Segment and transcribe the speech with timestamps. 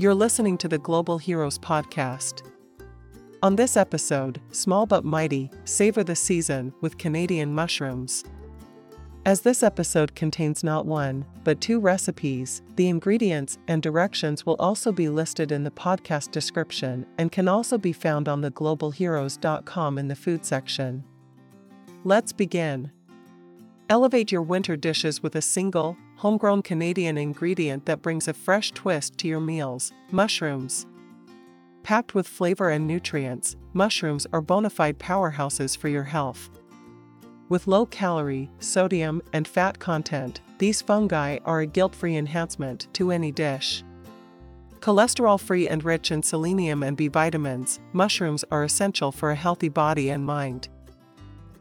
[0.00, 2.50] You're listening to the Global Heroes Podcast.
[3.42, 8.24] On this episode, Small But Mighty, Savor the Season with Canadian Mushrooms.
[9.26, 14.90] As this episode contains not one, but two recipes, the ingredients and directions will also
[14.90, 20.16] be listed in the podcast description and can also be found on theglobalheroes.com in the
[20.16, 21.04] food section.
[22.04, 22.90] Let's begin.
[23.90, 29.18] Elevate your winter dishes with a single, homegrown Canadian ingredient that brings a fresh twist
[29.18, 30.86] to your meals mushrooms.
[31.82, 36.50] Packed with flavor and nutrients, mushrooms are bona fide powerhouses for your health.
[37.48, 43.10] With low calorie, sodium, and fat content, these fungi are a guilt free enhancement to
[43.10, 43.82] any dish.
[44.78, 49.68] Cholesterol free and rich in selenium and B vitamins, mushrooms are essential for a healthy
[49.68, 50.68] body and mind.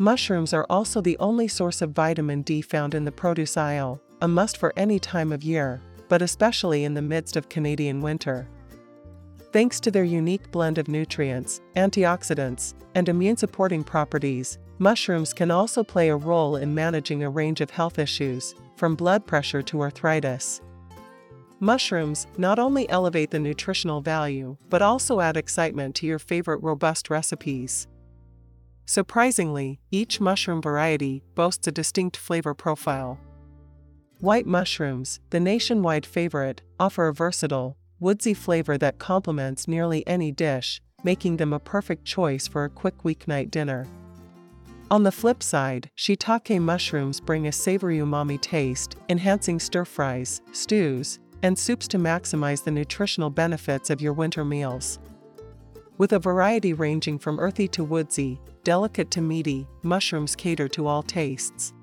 [0.00, 4.26] Mushrooms are also the only source of vitamin D found in the produce aisle, a
[4.26, 8.48] must for any time of year, but especially in the midst of Canadian winter.
[9.52, 15.84] Thanks to their unique blend of nutrients, antioxidants, and immune supporting properties, mushrooms can also
[15.84, 20.62] play a role in managing a range of health issues, from blood pressure to arthritis.
[21.58, 27.10] Mushrooms not only elevate the nutritional value, but also add excitement to your favorite robust
[27.10, 27.86] recipes.
[28.90, 33.20] Surprisingly, each mushroom variety boasts a distinct flavor profile.
[34.18, 40.82] White mushrooms, the nationwide favorite, offer a versatile, woodsy flavor that complements nearly any dish,
[41.04, 43.86] making them a perfect choice for a quick weeknight dinner.
[44.90, 51.20] On the flip side, shiitake mushrooms bring a savory umami taste, enhancing stir fries, stews,
[51.44, 54.98] and soups to maximize the nutritional benefits of your winter meals.
[56.00, 61.02] With a variety ranging from earthy to woodsy, delicate to meaty, mushrooms cater to all
[61.02, 61.74] tastes.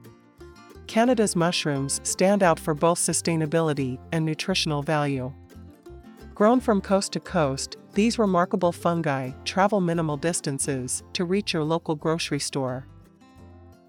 [0.88, 5.32] Canada's mushrooms stand out for both sustainability and nutritional value.
[6.34, 11.94] Grown from coast to coast, these remarkable fungi travel minimal distances to reach your local
[11.94, 12.88] grocery store.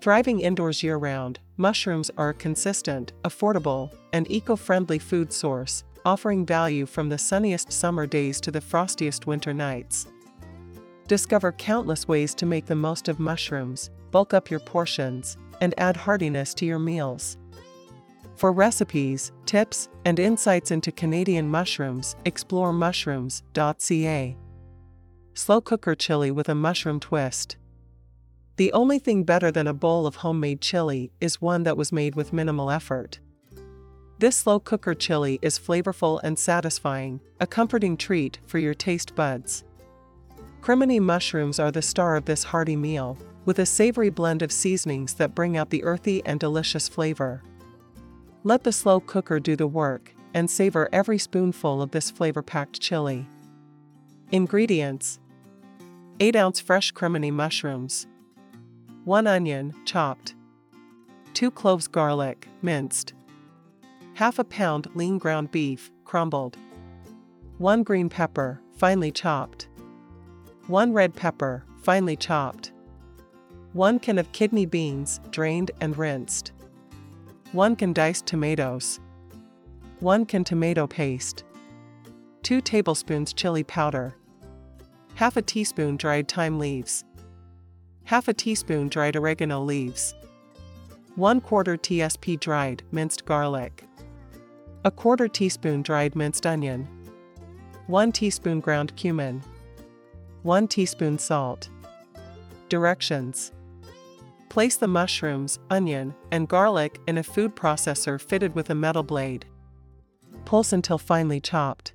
[0.03, 6.45] Thriving indoors year round, mushrooms are a consistent, affordable, and eco friendly food source, offering
[6.45, 10.07] value from the sunniest summer days to the frostiest winter nights.
[11.09, 15.97] Discover countless ways to make the most of mushrooms, bulk up your portions, and add
[15.97, 17.39] heartiness to your meals.
[18.37, 24.37] For recipes, tips, and insights into Canadian mushrooms, explore mushrooms.ca.
[25.33, 27.57] Slow cooker chili with a mushroom twist.
[28.57, 32.17] The only thing better than a bowl of homemade chili is one that was made
[32.17, 33.19] with minimal effort.
[34.19, 39.65] This slow cooker chili is flavorful and satisfying, a comforting treat for your taste buds.
[40.61, 45.15] Crimini mushrooms are the star of this hearty meal, with a savory blend of seasonings
[45.15, 47.43] that bring out the earthy and delicious flavor.
[48.45, 52.81] Let the slow cooker do the work, and savor every spoonful of this flavor packed
[52.81, 53.27] chili.
[54.31, 55.21] Ingredients
[56.21, 58.07] 8 ounce fresh crimini mushrooms,
[59.05, 60.35] 1 onion, chopped.
[61.33, 63.15] 2 cloves garlic, minced.
[64.15, 66.59] Half a pound lean ground beef, crumbled.
[67.59, 69.68] 1 green pepper, finely chopped.
[70.69, 72.73] 1 red pepper, finely chopped.
[73.73, 76.53] 1 can of kidney beans, drained and rinsed.
[77.53, 79.01] 1 can diced tomatoes.
[80.01, 81.45] 1 can tomato paste.
[82.43, 84.15] 2 tablespoons chili powder.
[84.15, 84.29] 1
[85.19, 87.25] half a teaspoon dried thyme leaves 1
[88.05, 90.15] half a teaspoon dried oregano leaves,
[91.17, 93.85] 1 quarter TSP dried minced garlic,
[94.85, 96.87] a quarter teaspoon dried minced onion,
[97.89, 99.43] 1 teaspoon ground cumin,
[100.45, 101.69] 1 teaspoon salt.
[102.69, 103.53] Directions
[104.49, 109.47] Place the mushrooms, onion, and garlic in a food processor fitted with a metal blade.
[110.45, 111.93] Pulse until finely chopped.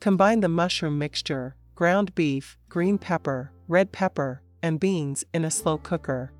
[0.00, 5.78] Combine the mushroom mixture, ground beef, green pepper, red pepper, and beans in a slow
[5.78, 6.32] cooker.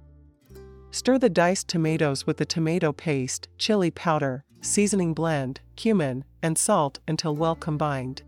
[0.91, 6.99] Stir the diced tomatoes with the tomato paste, chili powder, seasoning blend, cumin, and salt
[7.06, 8.23] until well combined.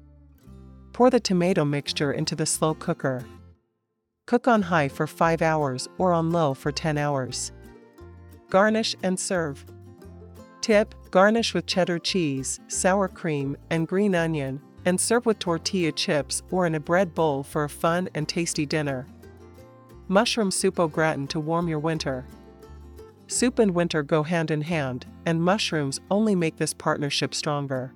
[0.99, 3.25] Pour the tomato mixture into the slow cooker.
[4.27, 7.53] Cook on high for 5 hours or on low for 10 hours.
[8.51, 9.65] Garnish and serve.
[10.61, 16.43] Tip Garnish with cheddar cheese, sour cream, and green onion, and serve with tortilla chips
[16.51, 19.07] or in a bread bowl for a fun and tasty dinner.
[20.09, 22.27] Mushroom soup au gratin to warm your winter.
[23.29, 27.95] Soup and winter go hand in hand, and mushrooms only make this partnership stronger.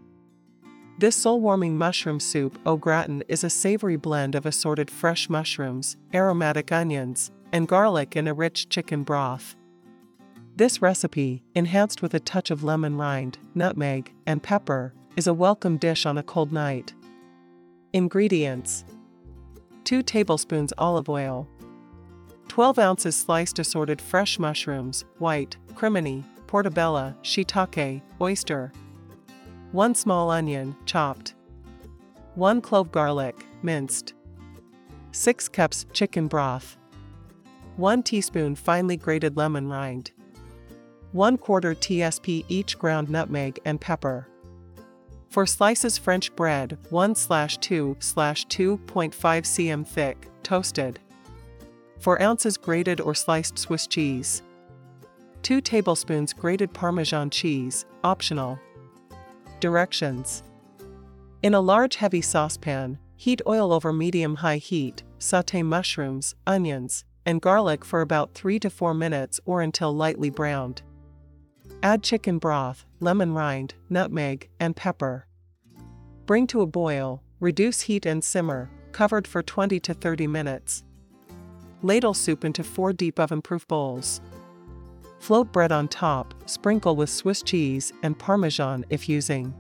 [0.99, 5.97] This soul warming mushroom soup au gratin is a savory blend of assorted fresh mushrooms,
[6.15, 9.57] aromatic onions, and garlic in a rich chicken broth.
[10.55, 15.77] This recipe, enhanced with a touch of lemon rind, nutmeg, and pepper, is a welcome
[15.77, 16.93] dish on a cold night.
[17.93, 18.85] Ingredients
[19.85, 21.49] 2 tablespoons olive oil,
[22.49, 28.71] 12 ounces sliced assorted fresh mushrooms, white, crimini, portobello, shiitake, oyster,
[29.73, 31.35] 1 small onion, chopped,
[32.35, 34.13] 1 clove garlic, minced,
[35.13, 36.77] 6 cups chicken broth,
[37.77, 40.11] 1 teaspoon finely grated lemon rind,
[41.13, 44.29] 1 quarter tsp each ground nutmeg and pepper.
[45.31, 50.99] Four slices French bread, 1 slash 2 slash 2.5 cm thick, toasted.
[52.01, 54.43] 4 ounces grated or sliced Swiss cheese.
[55.43, 58.59] 2 tablespoons grated Parmesan cheese, optional.
[59.63, 60.43] Directions
[61.45, 67.41] In a large heavy saucepan, heat oil over medium high heat, saute mushrooms, onions, and
[67.41, 70.83] garlic for about 3 to 4 minutes or until lightly browned.
[71.81, 75.29] Add chicken broth, lemon rind, nutmeg, and pepper.
[76.27, 80.83] Bring to a boil, reduce heat and simmer, covered for 20 to 30 minutes.
[81.85, 84.21] Ladle soup into 4 deep oven-proof bowls.
[85.23, 89.55] Float bread on top, sprinkle with Swiss cheese and Parmesan if using.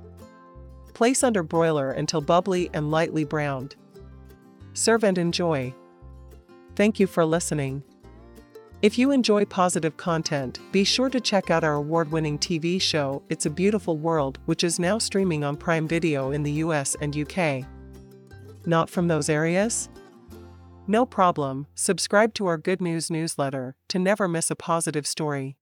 [0.92, 3.76] Place under broiler until bubbly and lightly browned.
[4.74, 5.72] Serve and enjoy.
[6.74, 7.84] Thank you for listening.
[8.82, 13.22] If you enjoy positive content, be sure to check out our award winning TV show,
[13.28, 17.16] It's a Beautiful World, which is now streaming on Prime Video in the US and
[17.16, 17.64] UK.
[18.66, 19.88] Not from those areas?
[20.88, 25.56] No problem, subscribe to our Good News newsletter to never miss a positive story.